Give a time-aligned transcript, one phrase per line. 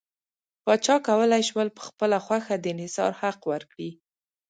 [0.63, 3.89] پاچا کولای شول په خپله خوښه د انحصار حق ورکړي.